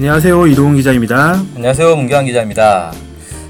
안녕하세요. 0.00 0.46
이동훈 0.46 0.76
기자입니다. 0.76 1.42
안녕하세요. 1.56 1.94
문경환 1.94 2.24
기자입니다. 2.24 2.90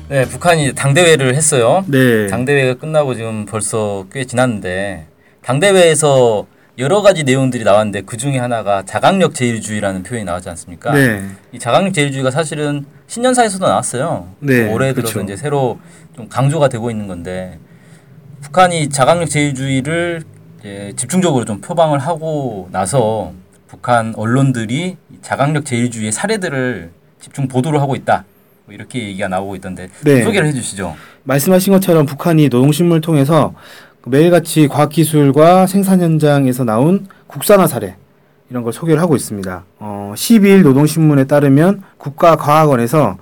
네, 0.08 0.24
북한이 0.24 0.74
당대회를 0.74 1.36
했어요. 1.36 1.84
네. 1.86 2.26
당대회가 2.26 2.74
끝나고 2.74 3.14
지금 3.14 3.46
벌써 3.46 4.04
꽤 4.10 4.24
지났는데 4.24 5.06
당대회에서 5.42 6.48
여러 6.78 7.02
가지 7.02 7.22
내용들이 7.22 7.62
나왔는데 7.62 8.00
그 8.00 8.16
중에 8.16 8.38
하나가 8.38 8.84
자강력 8.84 9.32
제일주의라는 9.32 10.02
표현이 10.02 10.24
나왔지 10.24 10.48
않습니까? 10.48 10.92
네. 10.92 11.22
이 11.52 11.60
자강력 11.60 11.94
제일주의가 11.94 12.32
사실은 12.32 12.84
신년사에서도 13.06 13.64
나왔어요. 13.64 14.26
네, 14.40 14.72
올해 14.72 14.92
들어서 14.92 15.12
그렇죠. 15.14 15.32
이제 15.32 15.40
새로 15.40 15.78
좀 16.16 16.28
강조가 16.28 16.68
되고 16.68 16.90
있는 16.90 17.06
건데 17.06 17.60
북한이 18.40 18.88
자강력 18.88 19.30
제일주의를 19.30 20.24
집중적으로 20.96 21.44
좀 21.44 21.60
표방을 21.60 22.00
하고 22.00 22.68
나서 22.72 23.34
북한 23.70 24.12
언론들이 24.16 24.96
이 25.10 25.18
자강력 25.22 25.64
제일주의의 25.64 26.10
사례들을 26.10 26.90
집중 27.20 27.46
보도를 27.46 27.80
하고 27.80 27.94
있다. 27.94 28.24
뭐 28.66 28.74
이렇게 28.74 29.00
얘기가 29.00 29.28
나오고 29.28 29.54
있던데 29.56 29.88
네. 30.04 30.24
소개를 30.24 30.48
해주시죠. 30.48 30.96
말씀하신 31.22 31.74
것처럼 31.74 32.04
북한이 32.04 32.48
노동신문을 32.48 33.00
통해서 33.00 33.54
그 34.02 34.08
매일같이 34.08 34.66
과학기술과 34.66 35.68
생산 35.68 36.00
현장에서 36.00 36.64
나온 36.64 37.06
국산화 37.28 37.68
사례 37.68 37.94
이런 38.50 38.64
걸 38.64 38.72
소개를 38.72 39.00
하고 39.00 39.14
있습니다. 39.14 39.64
어, 39.78 40.14
12일 40.16 40.62
노동신문에 40.62 41.24
따르면 41.24 41.84
국가과학원에서 41.98 43.18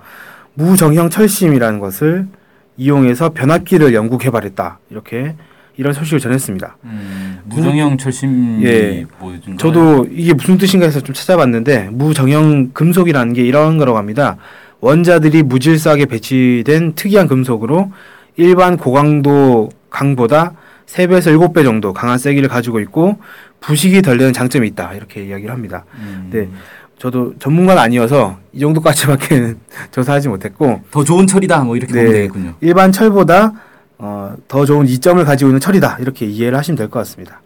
무정형 0.55 1.11
철심이라는 1.11 1.79
것을 1.79 2.27
이용해서 2.75 3.29
변압기를 3.29 3.93
연구 3.93 4.17
개발했다. 4.17 4.79
이렇게 4.89 5.35
이런 5.77 5.93
소식을 5.93 6.19
전했습니다. 6.19 6.77
음, 6.85 7.18
무정형 7.49 7.97
철심이 7.97 8.65
예. 8.65 9.05
저도 9.57 10.07
이게 10.11 10.33
무슨 10.33 10.57
뜻인가 10.57 10.85
해서 10.85 10.99
좀 11.01 11.13
찾아봤는데 11.13 11.89
무정형 11.91 12.71
금속이라는 12.73 13.33
게 13.33 13.43
이런 13.43 13.77
거라고 13.77 13.97
합니다. 13.97 14.37
원자들이 14.81 15.43
무질서하게 15.43 16.05
배치된 16.05 16.93
특이한 16.95 17.27
금속으로 17.27 17.91
일반 18.37 18.77
고강도 18.77 19.69
강보다 19.89 20.53
3배에서 20.85 21.37
7배 21.37 21.63
정도 21.63 21.93
강한 21.93 22.17
세기를 22.17 22.49
가지고 22.49 22.79
있고 22.79 23.19
부식이 23.59 24.01
덜 24.01 24.17
되는 24.17 24.33
장점이 24.33 24.67
있다. 24.69 24.93
이렇게 24.93 25.25
이야기를 25.25 25.51
합니다. 25.53 25.85
음, 25.95 26.29
네. 26.31 26.47
저도 26.97 27.33
전문가는 27.39 27.81
아니어서 27.81 28.37
이 28.53 28.59
정도까지밖에 28.59 29.55
조사하지 29.91 30.29
못했고 30.29 30.81
더 30.91 31.03
좋은 31.03 31.27
철이다. 31.27 31.63
뭐 31.63 31.75
이렇게 31.75 31.93
네. 31.93 31.99
보면 31.99 32.13
되겠군요. 32.13 32.53
일반 32.61 32.91
철보다 32.91 33.53
어, 33.99 34.33
더 34.47 34.65
좋은 34.65 34.87
이점을 34.87 35.23
가지고 35.25 35.49
있는 35.49 35.59
철이다 35.59 35.97
이렇게 35.99 36.25
이해를 36.25 36.57
하시면 36.57 36.77
될 36.77 36.89
것 36.89 36.99
같습니다. 36.99 37.41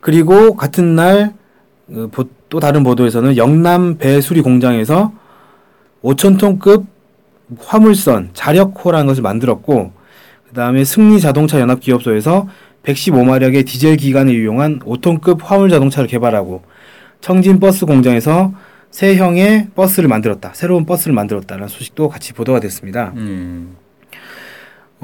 그리고 0.00 0.56
같은 0.56 0.94
날 0.94 1.32
어, 1.90 2.08
보- 2.10 2.28
또 2.48 2.60
다른 2.60 2.82
보도에서는 2.84 3.36
영남 3.36 3.96
배수리 3.98 4.40
공장에서 4.42 5.12
5천 6.02 6.38
톤급 6.38 6.84
화물선 7.58 8.30
자력호라는 8.34 9.06
것을 9.06 9.22
만들었고 9.22 9.92
그 10.48 10.54
다음에 10.54 10.84
승리 10.84 11.20
자동차 11.20 11.60
연합 11.60 11.80
기업소에서 11.80 12.48
115마력의 12.82 13.64
디젤 13.66 13.96
기관을 13.96 14.34
이용한 14.34 14.80
5톤급 14.80 15.38
화물 15.42 15.70
자동차를 15.70 16.08
개발하고 16.08 16.62
청진 17.20 17.60
버스 17.60 17.86
공장에서 17.86 18.52
새 18.90 19.16
형의 19.16 19.68
버스를 19.74 20.08
만들었다. 20.08 20.50
새로운 20.54 20.84
버스를 20.84 21.14
만들었다는 21.14 21.68
소식도 21.68 22.08
같이 22.08 22.32
보도가 22.32 22.60
됐습니다. 22.60 23.12
음. 23.16 23.76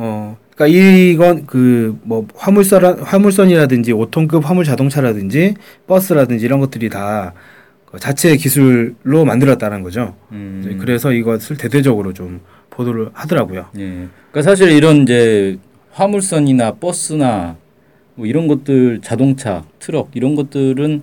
어, 0.01 0.37
그러니까 0.55 0.79
이건 0.79 1.47
그 1.47 1.97
뭐 2.03 2.27
화물선 2.35 3.01
화물선이라든지 3.01 3.93
5톤급 3.93 4.43
화물 4.45 4.65
자동차라든지 4.65 5.55
버스라든지 5.87 6.45
이런 6.45 6.61
것들이 6.61 6.89
다그 6.89 7.99
자체 8.01 8.37
기술로 8.37 9.25
만들었다는 9.27 9.83
거죠. 9.83 10.15
음. 10.33 10.79
그래서 10.81 11.13
이것을 11.13 11.57
대대적으로 11.57 12.13
좀 12.13 12.41
보도를 12.71 13.11
하더라고요. 13.13 13.67
예. 13.79 14.07
그러니까 14.31 14.43
사실 14.43 14.71
이런 14.71 15.03
이제 15.03 15.59
화물선이나 15.93 16.77
버스나 16.77 17.57
뭐 18.15 18.27
이런 18.27 18.47
것들 18.47 19.01
자동차, 19.03 19.65
트럭 19.81 20.11
이런 20.15 20.35
것들은 20.37 21.03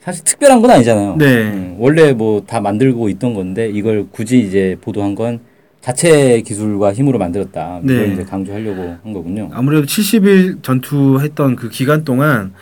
사실 0.00 0.24
특별한 0.24 0.60
건 0.62 0.70
아니잖아요. 0.70 1.16
네. 1.16 1.26
음, 1.52 1.76
원래 1.78 2.12
뭐 2.12 2.42
다 2.46 2.60
만들고 2.60 3.08
있던 3.10 3.34
건데 3.34 3.68
이걸 3.68 4.06
굳이 4.10 4.38
이제 4.40 4.76
보도한 4.80 5.14
건 5.16 5.40
자체 5.88 6.42
기술과 6.42 6.92
힘으로 6.92 7.18
만들었다. 7.18 7.80
네. 7.82 7.94
이걸 7.94 8.12
이제 8.12 8.24
강조하려고 8.24 8.98
한 9.02 9.12
거군요. 9.14 9.48
아무래도 9.54 9.86
70일 9.86 10.62
전투했던 10.62 11.56
그 11.56 11.70
기간 11.70 12.04
동안 12.04 12.52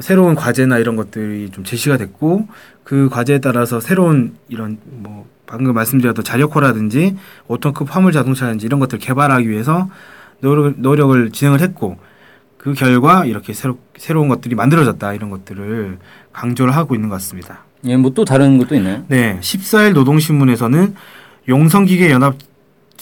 새로운 0.00 0.34
과제나 0.34 0.78
이런 0.78 0.96
것들이 0.96 1.50
좀 1.50 1.62
제시가 1.62 1.96
됐고 1.96 2.48
그 2.82 3.08
과제에 3.08 3.38
따라서 3.38 3.78
새로운 3.78 4.34
이런 4.48 4.78
뭐 4.84 5.26
방금 5.46 5.74
말씀드렸던 5.74 6.24
자력호라든지 6.24 7.14
5톤급 7.46 7.86
화물 7.88 8.10
자동차라든지 8.10 8.66
이런 8.66 8.80
것들을 8.80 8.98
개발하기 8.98 9.48
위해서 9.48 9.88
노력, 10.40 10.74
노력을 10.80 11.30
진행을 11.30 11.60
했고 11.60 11.98
그 12.56 12.74
결과 12.74 13.24
이렇게 13.24 13.52
새로, 13.52 13.78
새로운 13.96 14.26
것들이 14.26 14.56
만들어졌다 14.56 15.14
이런 15.14 15.30
것들을 15.30 15.98
강조를 16.32 16.74
하고 16.74 16.96
있는 16.96 17.10
것 17.10 17.14
같습니다. 17.16 17.60
예, 17.84 17.96
뭐 17.96 18.10
또 18.12 18.24
다른 18.24 18.58
것도 18.58 18.74
있나요? 18.74 19.04
네, 19.06 19.38
14일 19.40 19.92
노동신문에서는 19.92 20.96
용성기계 21.48 22.10
연합 22.10 22.34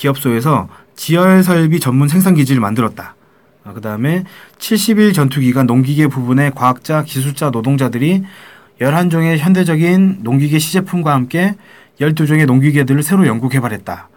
기업소에서 0.01 0.69
지열 0.97 1.43
설비 1.43 1.79
전문 1.79 2.09
생산 2.09 2.35
기지를 2.35 2.61
만들었다. 2.61 3.15
어, 3.65 3.73
그다음에 3.75 4.25
70일 4.59 5.15
전투 5.15 5.41
기간 5.41 5.67
농기계 5.67 6.07
부분의 6.09 6.53
과학자, 6.55 7.03
기술자, 7.03 7.51
노동자들이 7.51 8.25
11종의 8.81 9.39
현대적인 9.39 10.21
농기계 10.23 10.59
시제품과 10.59 11.13
함께 11.13 11.55
12종의 12.01 12.47
농기계들을 12.47 13.03
새로 13.03 13.27
연구 13.27 13.51
개발했다. 13.51 14.09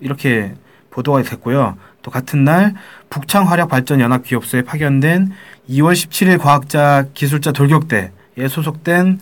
이렇게 0.00 0.54
보도가 0.90 1.22
됐고요. 1.22 1.78
또 2.02 2.10
같은 2.10 2.44
날 2.44 2.74
북창 3.08 3.48
화력 3.48 3.70
발전 3.70 4.00
연합 4.00 4.24
기업소에 4.24 4.62
파견된 4.62 5.32
2월 5.70 5.94
17일 5.94 6.38
과학자, 6.38 7.06
기술자 7.14 7.52
돌격대에 7.52 8.10
소속된 8.50 9.20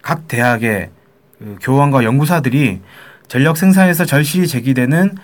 각 0.00 0.26
대학의 0.28 0.88
그 1.38 1.56
교원과 1.60 2.04
연구사들이 2.04 2.80
전력 3.28 3.58
생산에서 3.58 4.06
절실히 4.06 4.46
제기되는 4.46 5.16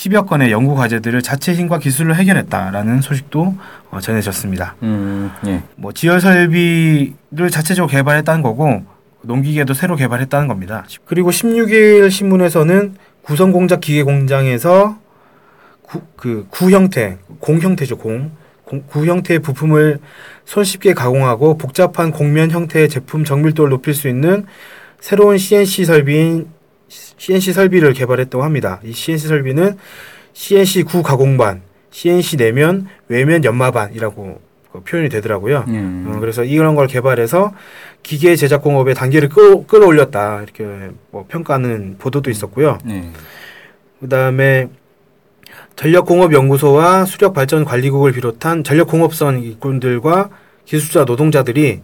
10여 0.00 0.26
건의 0.26 0.50
연구 0.50 0.74
과제들을 0.76 1.20
자체 1.20 1.52
힘과 1.52 1.78
기술로 1.78 2.14
해결했다라는 2.14 3.02
소식도 3.02 3.54
어, 3.90 4.00
전해졌습니다. 4.00 4.76
음, 4.82 5.30
예. 5.46 5.62
뭐 5.76 5.92
지열 5.92 6.22
설비를 6.22 7.50
자체적으로 7.50 7.86
개발했다는 7.90 8.40
거고 8.42 8.82
농기계도 9.22 9.74
새로 9.74 9.96
개발했다는 9.96 10.48
겁니다. 10.48 10.86
그리고 11.04 11.30
16일 11.30 12.10
신문에서는 12.10 12.94
구성 13.22 13.52
공작 13.52 13.80
기계 13.80 14.02
공장에서 14.02 14.96
구, 15.82 16.00
그 16.16 16.46
구 16.48 16.70
형태, 16.70 17.18
공 17.38 17.58
형태죠, 17.60 17.98
공. 17.98 18.30
공- 18.64 18.84
구 18.86 19.04
형태의 19.04 19.40
부품을 19.40 19.98
손쉽게 20.46 20.94
가공하고 20.94 21.58
복잡한 21.58 22.10
곡면 22.12 22.52
형태의 22.52 22.88
제품 22.88 23.24
정밀도를 23.24 23.68
높일 23.70 23.92
수 23.92 24.08
있는 24.08 24.46
새로운 25.00 25.36
CNC 25.36 25.84
설비인 25.84 26.46
CNC 26.90 27.52
설비를 27.52 27.92
개발했다고 27.92 28.44
합니다. 28.44 28.80
이 28.84 28.92
CNC 28.92 29.28
설비는 29.28 29.78
CNC 30.32 30.82
구 30.84 31.02
가공반, 31.02 31.62
CNC 31.90 32.36
내면, 32.36 32.88
외면 33.08 33.44
연마반이라고 33.44 34.40
그 34.72 34.80
표현이 34.82 35.08
되더라고요. 35.08 35.64
예. 35.68 35.78
어, 35.78 36.18
그래서 36.20 36.44
이런 36.44 36.74
걸 36.76 36.86
개발해서 36.86 37.52
기계 38.02 38.36
제작 38.36 38.62
공업의 38.62 38.94
단계를 38.94 39.28
끌, 39.28 39.66
끌어올렸다 39.66 40.42
이렇게 40.42 40.90
뭐 41.10 41.26
평가하는 41.28 41.96
보도도 41.98 42.30
있었고요. 42.30 42.78
예. 42.88 43.10
그다음에 44.00 44.68
전력공업연구소와 45.76 47.04
수력발전관리국을 47.04 48.12
비롯한 48.12 48.64
전력공업선 48.64 49.42
일꾼들과 49.42 50.30
기술자 50.64 51.04
노동자들이 51.04 51.82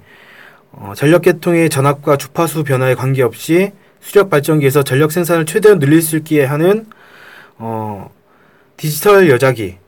어, 0.72 0.92
전력계통의 0.94 1.70
전압과 1.70 2.16
주파수 2.16 2.62
변화에 2.62 2.94
관계없이 2.94 3.72
수력 4.06 4.30
발전기에서 4.30 4.84
전력 4.84 5.10
생산을 5.10 5.46
최대한 5.46 5.80
늘릴 5.80 6.00
수 6.00 6.16
있게 6.16 6.44
하는 6.44 6.86
어, 7.58 8.08
디지털 8.76 9.28
여자기를 9.28 9.78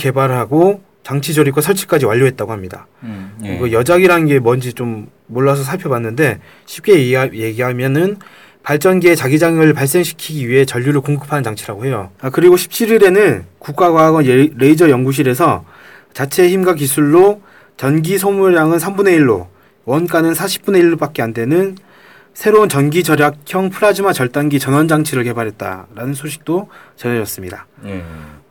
개발하고 0.00 0.82
장치 1.04 1.32
조립과 1.32 1.60
설치까지 1.60 2.06
완료했다고 2.06 2.50
합니다. 2.50 2.88
음, 3.04 3.30
예. 3.44 3.58
그 3.58 3.70
여작이라는 3.70 4.26
게 4.26 4.40
뭔지 4.40 4.72
좀 4.72 5.08
몰라서 5.28 5.62
살펴봤는데 5.62 6.40
쉽게 6.66 6.94
얘기하, 6.94 7.28
얘기하면은 7.32 8.16
발전기의 8.64 9.14
자기장을 9.14 9.72
발생시키기 9.74 10.48
위해 10.48 10.64
전류를 10.64 11.00
공급하는 11.00 11.44
장치라고 11.44 11.86
해요. 11.86 12.10
아, 12.20 12.30
그리고 12.30 12.56
17일에는 12.56 13.44
국가과학원 13.60 14.26
예- 14.26 14.50
레이저 14.56 14.90
연구실에서 14.90 15.64
자체 16.12 16.48
힘과 16.48 16.74
기술로 16.74 17.42
전기 17.76 18.18
소모량은 18.18 18.78
3분의 18.78 19.16
1로 19.20 19.46
원가는 19.84 20.32
40분의 20.32 20.98
1로밖에 20.98 21.20
안 21.20 21.32
되는 21.32 21.76
새로운 22.34 22.68
전기 22.68 23.02
절약형 23.02 23.70
플라즈마 23.70 24.12
절단기 24.12 24.58
전원 24.58 24.88
장치를 24.88 25.24
개발했다라는 25.24 26.14
소식도 26.14 26.68
전해졌습니다. 26.96 27.66
예. 27.86 28.02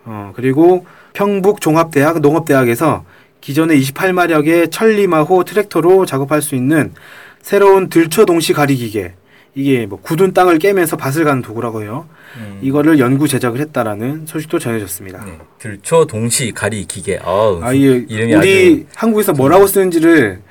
어, 0.05 0.33
그리고 0.35 0.85
평북 1.13 1.61
종합대학 1.61 2.19
농업대학에서 2.19 3.05
기존의 3.41 3.81
28마력의 3.81 4.71
천리마호 4.71 5.43
트랙터로 5.43 6.05
작업할 6.05 6.41
수 6.41 6.55
있는 6.55 6.93
새로운 7.41 7.89
들처 7.89 8.25
동시 8.25 8.53
가리 8.53 8.75
기계 8.75 9.13
이게 9.55 9.85
뭐 9.85 9.99
굳은 9.99 10.33
땅을 10.33 10.59
깨면서 10.59 10.97
밭을 10.97 11.23
가는 11.23 11.41
도구라고 11.41 11.81
해요. 11.81 12.07
음. 12.37 12.59
이거를 12.61 12.99
연구 12.99 13.27
제작을 13.27 13.59
했다라는 13.59 14.25
소식도 14.27 14.59
전해졌습니다. 14.59 15.25
네. 15.25 15.39
들초 15.57 16.05
동시 16.05 16.51
가리 16.51 16.85
기계. 16.85 17.19
아우. 17.23 17.59
아, 17.63 17.73
이 17.73 17.79
이름이 17.81 18.35
우리 18.35 18.85
한국에서 18.93 19.33
뭐라고 19.33 19.65
쓰는지를 19.65 20.41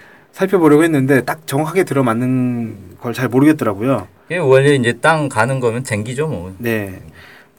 살펴보려고 0.43 0.85
했는데 0.85 1.23
딱 1.25 1.47
정확하게 1.47 1.83
들어맞는 1.85 2.97
걸 3.01 3.13
잘 3.13 3.29
모르겠더라고요. 3.29 4.07
이게 4.27 4.39
원래 4.39 4.75
이제 4.75 4.93
땅 5.01 5.29
가는 5.29 5.59
거면 5.61 5.83
쟁기죠, 5.83 6.29
뭐. 6.29 6.55
네. 6.59 7.01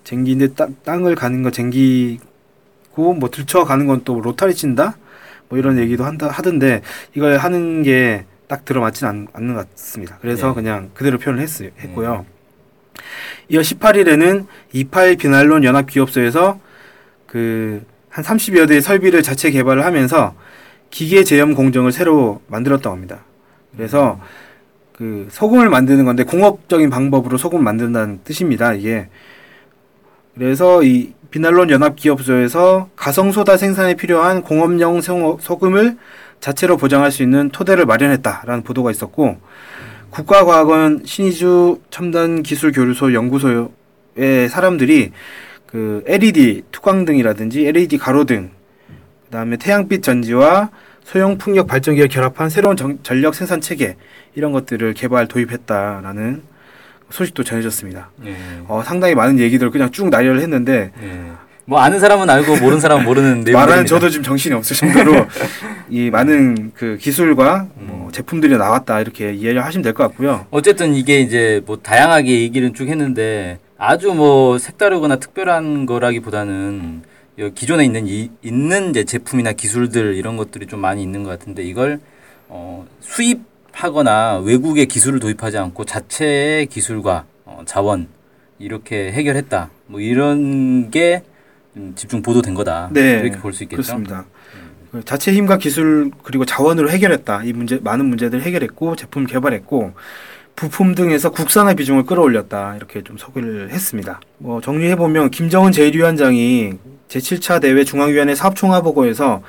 쟁기인데 0.05 0.53
땅, 0.53 0.75
땅을 0.85 1.15
가는 1.15 1.43
거 1.43 1.51
쟁기고 1.51 3.13
뭐 3.19 3.29
들쳐 3.29 3.65
가는 3.65 3.85
건 3.85 4.03
또 4.05 4.21
로타리 4.21 4.53
친다? 4.55 4.95
뭐 5.49 5.59
이런 5.59 5.77
얘기도 5.77 6.05
한다 6.05 6.29
하던데 6.29 6.81
이걸 7.15 7.37
하는 7.37 7.83
게 7.83 8.25
딱 8.47 8.65
들어맞진 8.65 9.05
않, 9.07 9.27
않는 9.33 9.53
것 9.53 9.69
같습니다. 9.75 10.17
그래서 10.21 10.47
네. 10.47 10.53
그냥 10.55 10.89
그대로 10.95 11.19
표현을 11.19 11.43
했, 11.43 11.61
했고요. 11.61 12.25
이어 13.49 13.59
18일에는 13.61 14.47
28 14.73 15.17
비날론 15.17 15.63
연합 15.63 15.85
기업소에서 15.87 16.59
그 17.27 17.83
한 18.09 18.23
30여 18.25 18.67
대의 18.67 18.81
설비를 18.81 19.21
자체 19.21 19.51
개발을 19.51 19.85
하면서 19.85 20.33
기계 20.89 21.23
제염 21.23 21.53
공정을 21.55 21.91
새로 21.91 22.41
만들었다고 22.47 22.93
합니다. 22.95 23.19
그래서 23.75 24.19
그 24.93 25.27
소금을 25.31 25.69
만드는 25.69 26.03
건데 26.05 26.23
공업적인 26.23 26.89
방법으로 26.89 27.37
소금을 27.37 27.63
만든다는 27.63 28.19
뜻입니다. 28.23 28.73
이게 28.73 29.07
그래서 30.35 30.83
이 30.83 31.13
비날론 31.31 31.69
연합 31.69 31.95
기업소에서 31.95 32.89
가성 32.95 33.31
소다 33.31 33.57
생산에 33.57 33.93
필요한 33.95 34.41
공업용 34.41 35.01
소- 35.01 35.37
소금을 35.39 35.97
자체로 36.39 36.77
보장할 36.77 37.11
수 37.11 37.21
있는 37.23 37.49
토대를 37.49 37.85
마련했다라는 37.85 38.63
보도가 38.63 38.91
있었고 38.91 39.37
국가과학원 40.09 41.03
신의주 41.05 41.81
첨단 41.91 42.41
기술 42.41 42.71
교류소 42.71 43.13
연구소의 43.13 44.49
사람들이 44.49 45.11
그 45.67 46.03
LED 46.07 46.63
투광등이라든지 46.71 47.67
LED 47.67 47.97
가로등 47.99 48.49
그다음에 49.29 49.57
태양빛 49.57 50.01
전지와 50.03 50.69
소형 51.03 51.37
풍력 51.37 51.67
발전기를 51.67 52.09
결합한 52.09 52.49
새로운 52.49 52.75
정- 52.75 52.97
전력 53.03 53.35
생산 53.35 53.61
체계 53.61 53.95
이런 54.35 54.51
것들을 54.51 54.93
개발 54.93 55.27
도입했다라는 55.27 56.41
소식도 57.11 57.43
전해졌습니다. 57.43 58.11
네. 58.23 58.35
어, 58.67 58.83
상당히 58.85 59.15
많은 59.15 59.39
얘기들을 59.39 59.71
그냥 59.71 59.89
쭉 59.91 60.09
나열을 60.09 60.41
했는데 60.41 60.91
네. 60.99 61.31
뭐 61.65 61.79
아는 61.79 61.99
사람은 61.99 62.29
알고 62.29 62.57
모르는 62.57 62.79
사람은 62.79 63.05
모르는 63.05 63.27
내용입니다. 63.45 63.59
말하는 63.59 63.85
저도 63.85 64.09
지금 64.09 64.23
정신이 64.23 64.53
없을 64.55 64.75
정도로 64.75 65.27
이 65.89 66.09
많은 66.11 66.71
그 66.75 66.97
기술과 66.99 67.67
뭐 67.75 68.11
제품들이 68.11 68.57
나왔다 68.57 69.01
이렇게 69.01 69.33
이해를 69.33 69.63
하시면 69.65 69.83
될 69.83 69.93
것 69.93 70.03
같고요. 70.09 70.45
어쨌든 70.51 70.93
이게 70.95 71.19
이제 71.19 71.61
뭐 71.65 71.77
다양하게 71.77 72.41
얘기를 72.41 72.73
쭉 72.73 72.87
했는데 72.87 73.59
아주 73.77 74.13
뭐 74.13 74.57
색다르거나 74.59 75.15
특별한 75.17 75.85
거라기보다는 75.87 77.01
여- 77.03 77.09
기존에 77.47 77.85
있는 77.85 78.07
이, 78.07 78.29
있는 78.41 78.89
이제 78.89 79.03
제품이나 79.05 79.53
기술들 79.53 80.15
이런 80.15 80.35
것들이 80.37 80.67
좀 80.67 80.81
많이 80.81 81.01
있는 81.01 81.23
것 81.23 81.29
같은데 81.29 81.63
이걸 81.63 81.99
어, 82.49 82.85
수입하거나 83.01 84.39
외국의 84.39 84.87
기술을 84.87 85.19
도입하지 85.19 85.57
않고 85.57 85.85
자체의 85.85 86.65
기술과 86.65 87.25
어, 87.45 87.61
자원 87.65 88.07
이렇게 88.59 89.11
해결했다. 89.11 89.69
뭐 89.87 90.01
이런 90.01 90.91
게 90.91 91.23
음, 91.77 91.93
집중 91.95 92.21
보도된 92.21 92.53
거다. 92.55 92.89
네, 92.91 93.19
이렇게 93.23 93.37
볼 93.37 93.53
수 93.53 93.63
있겠죠. 93.63 93.81
그렇습니다. 93.81 94.25
그 94.91 95.05
자체 95.05 95.31
힘과 95.31 95.57
기술 95.57 96.11
그리고 96.23 96.45
자원으로 96.45 96.89
해결했다. 96.89 97.43
이 97.43 97.53
문제 97.53 97.77
많은 97.81 98.05
문제들을 98.05 98.43
해결했고 98.43 98.95
제품을 98.95 99.27
개발했고 99.27 99.93
부품 100.59 100.93
등에서 100.93 101.29
국산화 101.29 101.73
비중을 101.73 102.03
끌어올렸다. 102.03 102.75
이렇게 102.75 103.01
좀 103.01 103.17
소개를 103.17 103.69
했습니다. 103.69 104.19
뭐 104.39 104.59
정리해 104.59 104.97
보면 104.97 105.31
김정은 105.31 105.71
제1위원장이 105.71 106.77
제7차 107.07 107.61
대회 107.61 107.85
중앙위원회 107.85 108.35
사업총화 108.35 108.81
보고에서 108.81 109.41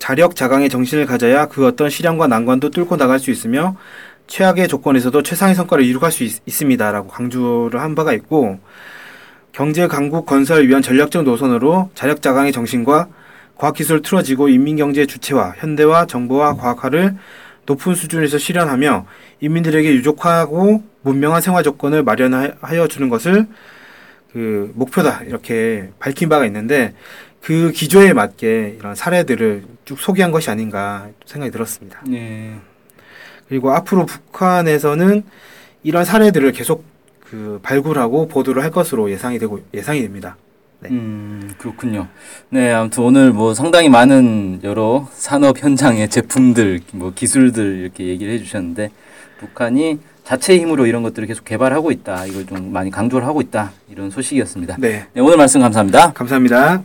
자력 0.00 0.34
자강의 0.34 0.68
정신을 0.68 1.06
가져야 1.06 1.46
그 1.46 1.64
어떤 1.64 1.88
시련과 1.88 2.26
난관도 2.26 2.70
뚫고 2.70 2.96
나갈 2.96 3.20
수 3.20 3.30
있으며 3.30 3.76
최악의 4.26 4.66
조건에서도 4.66 5.22
최상의 5.22 5.54
성과를 5.54 5.84
이룩할 5.84 6.10
수 6.10 6.24
있, 6.24 6.40
있습니다라고 6.44 7.06
강조를 7.06 7.80
한 7.80 7.94
바가 7.94 8.12
있고 8.14 8.58
경제 9.52 9.86
강국 9.86 10.26
건설 10.26 10.66
위한 10.66 10.82
전략적 10.82 11.22
노선으로 11.22 11.90
자력 11.94 12.20
자강의 12.20 12.50
정신과 12.50 13.06
과학기술 13.54 14.02
틀어지고 14.02 14.48
인민경제 14.48 15.06
주체화, 15.06 15.54
현대화, 15.56 16.06
정보화, 16.06 16.54
과학화를 16.54 17.14
높은 17.68 17.94
수준에서 17.94 18.38
실현하며 18.38 19.06
인민들에게 19.40 19.92
유족하고 19.92 20.82
문명한 21.02 21.42
생활 21.42 21.62
조건을 21.62 22.02
마련하여 22.02 22.88
주는 22.88 23.10
것을 23.10 23.46
그 24.32 24.72
목표다 24.74 25.24
이렇게 25.24 25.90
밝힌 25.98 26.30
바가 26.30 26.46
있는데 26.46 26.94
그 27.42 27.70
기조에 27.72 28.14
맞게 28.14 28.76
이런 28.78 28.94
사례들을 28.94 29.64
쭉 29.84 29.98
소개한 30.00 30.32
것이 30.32 30.50
아닌가 30.50 31.08
생각이 31.26 31.52
들었습니다. 31.52 32.00
네. 32.06 32.56
그리고 33.48 33.72
앞으로 33.72 34.06
북한에서는 34.06 35.22
이런 35.82 36.04
사례들을 36.04 36.50
계속 36.52 36.84
그 37.20 37.60
발굴하고 37.62 38.28
보도를 38.28 38.62
할 38.62 38.70
것으로 38.70 39.10
예상이 39.10 39.38
되고 39.38 39.60
예상이 39.74 40.00
됩니다. 40.00 40.36
네. 40.80 40.90
음, 40.90 41.54
그렇군요. 41.58 42.06
네, 42.50 42.72
아무튼 42.72 43.02
오늘 43.02 43.32
뭐 43.32 43.54
상당히 43.54 43.88
많은 43.88 44.60
여러 44.62 45.08
산업 45.12 45.62
현장의 45.62 46.08
제품들, 46.08 46.80
뭐 46.92 47.12
기술들 47.14 47.78
이렇게 47.80 48.06
얘기를 48.06 48.32
해주셨는데 48.34 48.90
북한이 49.40 49.98
자체 50.24 50.58
힘으로 50.58 50.86
이런 50.86 51.02
것들을 51.02 51.26
계속 51.26 51.44
개발하고 51.44 51.90
있다. 51.90 52.26
이걸 52.26 52.46
좀 52.46 52.72
많이 52.72 52.90
강조를 52.90 53.26
하고 53.26 53.40
있다. 53.40 53.72
이런 53.90 54.10
소식이었습니다. 54.10 54.76
네. 54.78 55.06
네, 55.12 55.20
오늘 55.20 55.36
말씀 55.36 55.60
감사합니다. 55.60 56.12
감사합니다. 56.12 56.84